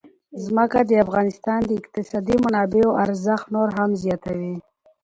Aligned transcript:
ځمکه 0.43 0.79
د 0.89 0.91
افغانستان 1.05 1.59
د 1.65 1.71
اقتصادي 1.81 2.35
منابعو 2.45 2.97
ارزښت 3.05 3.45
نور 3.55 3.69
هم 3.77 3.89
زیاتوي. 4.03 4.55